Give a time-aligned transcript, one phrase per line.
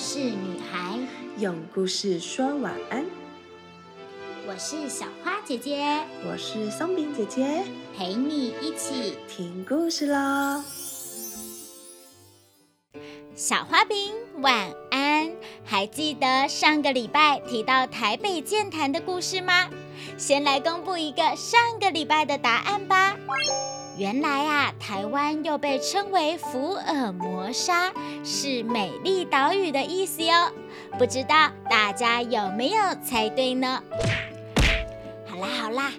[0.00, 0.98] 事女孩，
[1.36, 3.04] 用故事说晚安。
[4.48, 5.84] 我是小花姐姐，
[6.26, 7.62] 我是松饼姐姐，
[7.94, 10.64] 陪你一起听故事喽。
[13.36, 15.30] 小花饼晚安，
[15.66, 19.68] 还记得上个礼拜提到台北健谈的故事吗？
[20.16, 23.14] 先来公布一个上个礼拜的答案吧。
[24.00, 27.92] 原来啊，台湾又被称为福尔摩沙，
[28.24, 30.50] 是美丽岛屿的意思哟。
[30.98, 33.82] 不知道大家有没有猜对呢？
[35.28, 35.92] 好啦好啦，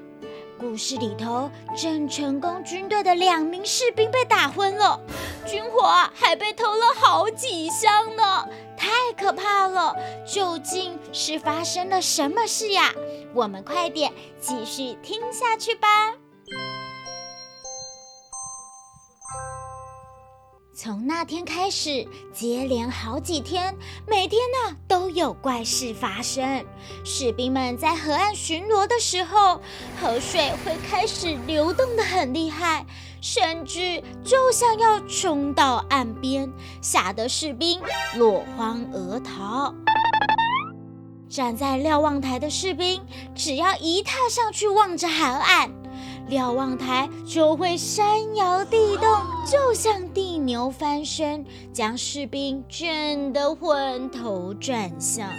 [0.59, 4.99] 故事里头郑成功军队的两名士兵被打昏了，
[5.45, 5.83] 军火
[6.15, 9.95] 还被偷了好几箱呢，太可怕了！
[10.25, 12.95] 究竟是发生了什么事呀？
[13.35, 16.15] 我们快点继续听下去吧。
[20.73, 23.75] 从那天开始，接连好几天，
[24.07, 26.65] 每天呢都有怪事发生。
[27.03, 29.59] 士兵们在河岸巡逻的时候，
[29.99, 32.85] 河水会开始流动的很厉害，
[33.19, 36.49] 甚至就像要冲到岸边，
[36.81, 37.81] 吓得士兵
[38.15, 39.75] 落荒而逃。
[41.27, 43.01] 站在瞭望台的士兵，
[43.35, 45.69] 只要一踏上去望着海岸。
[46.27, 49.07] 瞭望台就会山摇地动，
[49.45, 55.29] 就像地牛翻身，将士兵震得昏头转向。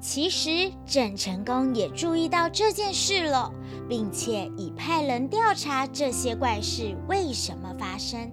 [0.00, 3.52] 其实郑成功也注意到这件事了，
[3.88, 8.30] 并且已派人调查这些怪事为什么发生。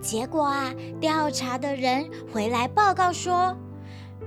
[0.00, 3.54] 结果啊，调查的人回来报告说，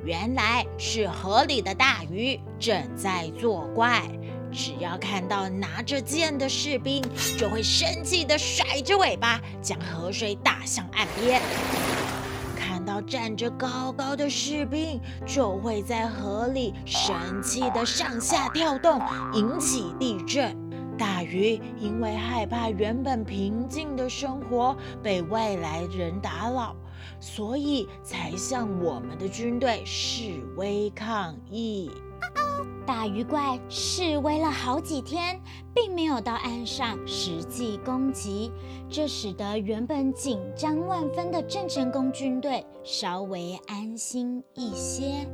[0.03, 4.03] 原来是河里的大鱼正在作怪。
[4.52, 7.02] 只要看到拿着剑的士兵，
[7.38, 11.40] 就会生气地甩着尾巴，将河水打向岸边；
[12.58, 19.02] 看到站着高高的士兵，就会在河里生气地上下跳动，
[19.34, 20.56] 引起地震。
[20.98, 26.76] 大鱼因为害怕原本平静的生活被外来人打扰，
[27.20, 31.90] 所以才向我们的军队示威抗议。
[32.86, 35.39] 大鱼怪示威了好几天，
[35.73, 38.52] 并没有到岸上实际攻击，
[38.89, 45.27] 这使得原本紧张万分的郑成功军队稍微安心一些。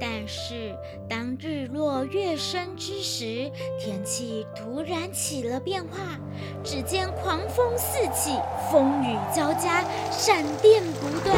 [0.00, 0.76] 但是
[1.08, 3.50] 当日落月升之时，
[3.80, 6.16] 天气突然起了变化，
[6.62, 8.38] 只见狂风四起，
[8.70, 11.36] 风雨交加，闪电不断，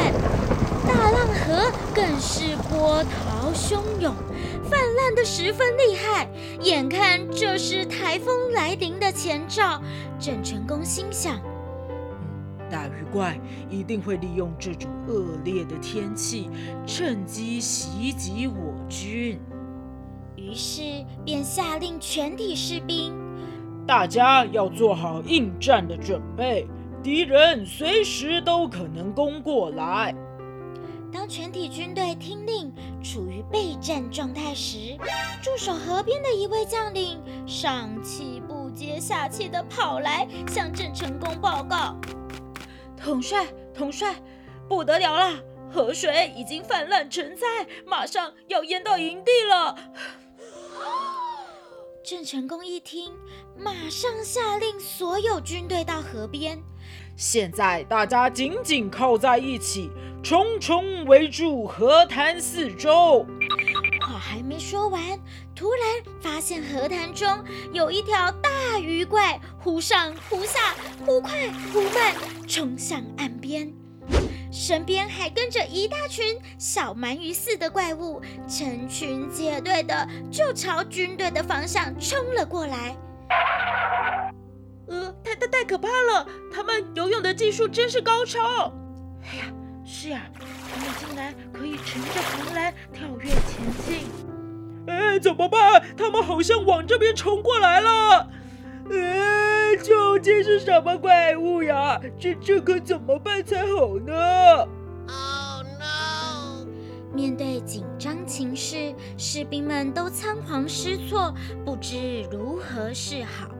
[1.51, 4.15] 河更是波涛汹涌。
[4.63, 6.29] 泛滥的十分厉害，
[6.61, 9.81] 眼看这是台风来临的前兆，
[10.17, 11.41] 郑成功心想：
[12.69, 13.37] 大鱼怪
[13.69, 16.49] 一定会利用这种恶劣的天气，
[16.87, 19.37] 趁机袭击我军。
[20.37, 20.81] 于是
[21.25, 23.13] 便下令全体士兵：
[23.85, 26.65] 大家要做好应战的准备，
[27.03, 30.15] 敌人随时都可能攻过来。
[31.11, 32.73] 当全体军队听令，
[33.03, 34.97] 处于备战状态时，
[35.41, 41.95] 驻守河边的一位将领上气不接下气地跑来向郑成功报告
[42.95, 44.15] ：“统帅，统帅，
[44.69, 45.37] 不得了了！
[45.69, 47.45] 河水已经泛滥成灾，
[47.85, 49.75] 马上要淹到营地了。
[52.03, 53.13] ”郑成功一听，
[53.57, 56.61] 马上下令所有军队到河边。
[57.15, 59.89] 现在大家紧紧靠在一起，
[60.23, 63.25] 重重围住河滩四周。
[64.01, 65.01] 话还没说完，
[65.55, 65.81] 突然
[66.21, 67.27] 发现河滩中
[67.73, 72.13] 有一条大鱼怪，忽上忽下，忽快忽慢，
[72.47, 73.73] 冲向岸边，
[74.51, 82.95] 身边还跟着一大群小鳗鱼似的怪物，成群结队的就朝军队的方向冲了过来。
[84.87, 86.27] 呃，太太太可怕了！
[86.53, 88.71] 他们游泳的技术真是高超。
[89.23, 89.45] 哎呀，
[89.93, 94.07] 是呀，他们竟然可以乘着横栏跳跃前进。
[94.87, 95.83] 哎，怎么办？
[95.97, 98.25] 他们好像往这边冲过来了。
[98.89, 101.99] 哎，究竟是什么怪物呀？
[102.17, 104.13] 这这可怎么办才好呢
[105.09, 106.65] ？Oh no！
[107.13, 111.35] 面对紧张情势，士兵们都仓皇失措，
[111.65, 113.51] 不知如何是好。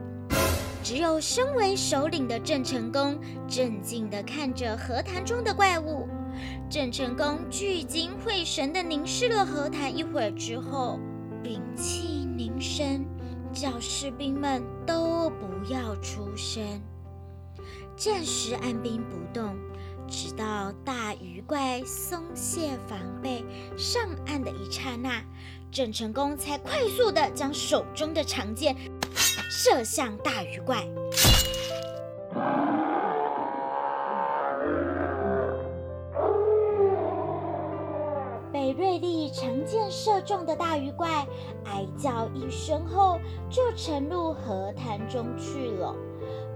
[0.82, 6.08] 只有身为首领的郑成功镇静地看着河潭中的怪物。
[6.70, 10.98] 郑成功聚精会神地凝视了河潭一会儿之后，
[11.42, 13.04] 屏气凝神，
[13.52, 16.62] 叫士兵们都不要出声，
[17.96, 19.54] 暂时按兵不动。
[20.08, 23.42] 直到大鱼怪松懈防备
[23.78, 25.22] 上岸的一刹那，
[25.70, 28.76] 郑成功才快速的将手中的长剑
[29.48, 30.86] 射向大鱼怪。
[38.72, 41.26] 被锐利长箭射中的大鱼怪
[41.66, 43.18] 哀叫一声后，
[43.50, 45.94] 就沉入河潭中去了。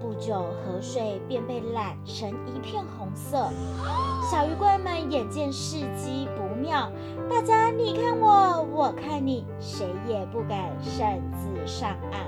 [0.00, 3.50] 不久，河水便被染成一片红色。
[4.30, 6.90] 小鱼怪们眼见事机不妙，
[7.28, 12.26] 大家你看我，我看你，谁也不敢擅自上岸。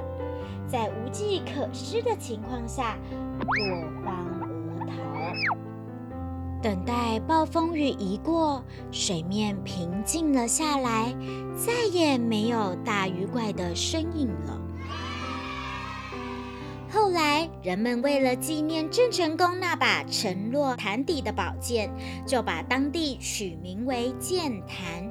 [0.67, 2.99] 在无计可施的情况下，
[3.41, 4.27] 落荒
[4.71, 5.68] 而逃。
[6.61, 11.15] 等待暴风雨一过，水面平静了下来，
[11.57, 14.61] 再也没有大鱼怪的身影了。
[16.91, 21.93] 后来，人们为了纪念郑成功那把沉落潭底的宝剑，
[22.27, 25.09] 就把当地取名为剑潭。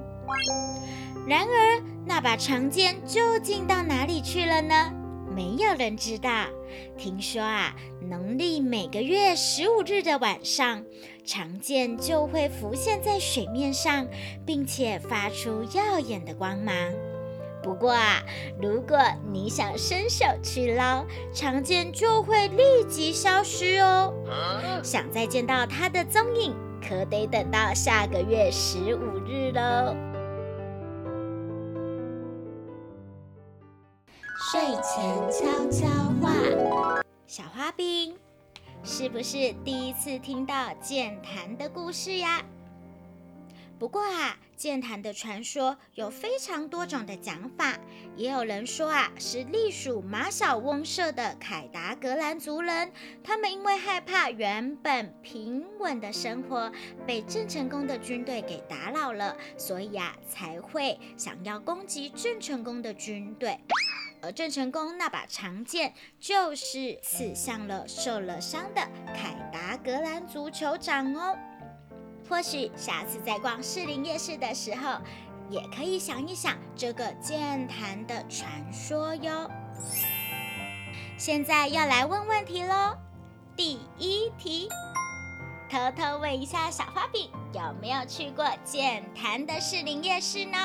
[1.27, 4.91] 然而，那把长剑究竟到哪里去了呢？
[5.37, 6.47] 没有人知道。
[6.97, 7.75] 听说啊，
[8.09, 10.83] 农历每个月十五日的晚上，
[11.23, 14.07] 长剑就会浮现在水面上，
[14.47, 16.73] 并且发出耀眼的光芒。
[17.61, 18.23] 不过啊，
[18.59, 18.97] 如果
[19.31, 24.11] 你想伸手去捞，长剑就会立即消失哦。
[24.81, 30.16] 想再见到它的踪影，可得等到下个月十五日喽。
[34.49, 35.87] 睡前悄悄
[36.21, 36.31] 话，
[37.27, 38.15] 小花饼，
[38.81, 42.41] 是不是第一次听到剑潭的故事呀？
[43.77, 47.77] 不过啊，剑潭的传说有非常多种的讲法，
[48.15, 52.89] 也有人说啊，是隶属马小翁社的凯达格兰族人，
[53.21, 56.71] 他们因为害怕原本平稳的生活
[57.05, 63.59] 被郑成功的军队给打扰了，所以啊，才会想要攻击郑成功的军队。
[64.27, 68.81] 而郑成功那把长剑，就是刺向了受了伤的
[69.15, 71.33] 凯达格兰族酋长哦。
[72.27, 74.99] 或许下次在逛士林夜市的时候，
[75.49, 79.49] 也可以想一想这个剑潭的传说哟。
[81.17, 82.97] 现在要来问问题喽。
[83.55, 84.67] 第一题，
[85.69, 90.57] 偷偷问一下小花饼，有没有去过剑潭的士林夜市呢？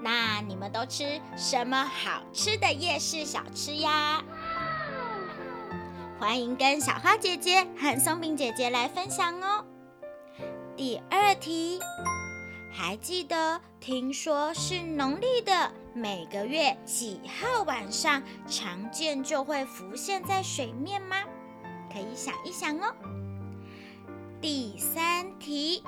[0.00, 4.22] 那你们都吃什么好吃的夜市小吃呀？
[6.18, 9.64] 欢迎跟小花姐姐和松饼姐姐来分享哦。
[10.76, 11.80] 第二题，
[12.72, 21.16] 还记得听说是农历的每个月几号晚上，长剑就会浮现在水面吗？
[21.92, 22.94] 可以想一想哦。
[24.40, 25.82] 第三题，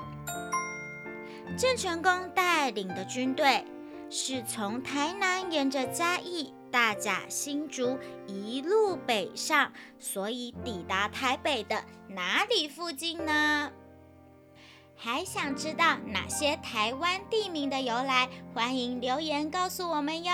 [1.57, 3.65] 郑成功带领的军队。
[4.13, 7.97] 是从台南沿着嘉义、大甲、新竹
[8.27, 13.71] 一路北上，所以抵达台北的哪里附近呢？
[14.97, 18.29] 还想知道哪些台湾地名的由来？
[18.53, 20.31] 欢迎留言告诉我们哟！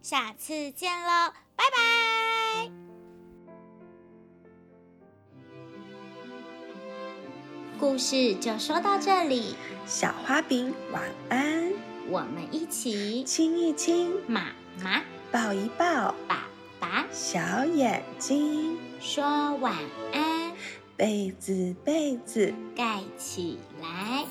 [0.00, 2.70] 下次见喽，拜拜！
[7.78, 9.54] 故事就说到这里，
[9.86, 11.67] 小花饼晚安。
[12.10, 16.48] 我们一起亲一亲妈妈，抱一抱爸
[16.80, 19.22] 爸，小眼睛说
[19.56, 19.74] 晚
[20.14, 20.52] 安，
[20.96, 24.24] 被子被子盖起来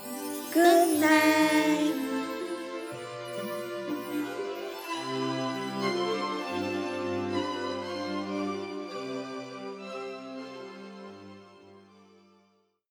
[0.52, 2.17] ，Good night。